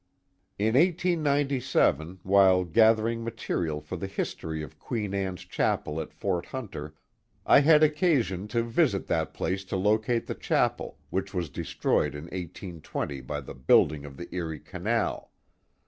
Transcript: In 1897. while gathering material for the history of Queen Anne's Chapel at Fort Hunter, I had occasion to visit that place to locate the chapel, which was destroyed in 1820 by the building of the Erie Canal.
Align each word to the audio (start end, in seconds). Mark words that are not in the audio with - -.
In 0.57 0.73
1897. 0.73 2.21
while 2.23 2.63
gathering 2.63 3.23
material 3.23 3.79
for 3.81 3.97
the 3.97 4.07
history 4.07 4.63
of 4.63 4.79
Queen 4.79 5.13
Anne's 5.13 5.41
Chapel 5.45 6.01
at 6.01 6.11
Fort 6.11 6.47
Hunter, 6.47 6.95
I 7.45 7.59
had 7.59 7.83
occasion 7.83 8.47
to 8.47 8.63
visit 8.63 9.05
that 9.05 9.31
place 9.31 9.63
to 9.65 9.75
locate 9.75 10.25
the 10.25 10.33
chapel, 10.33 10.97
which 11.11 11.35
was 11.35 11.51
destroyed 11.51 12.15
in 12.15 12.23
1820 12.23 13.21
by 13.21 13.41
the 13.41 13.53
building 13.53 14.03
of 14.03 14.17
the 14.17 14.27
Erie 14.35 14.59
Canal. 14.59 15.29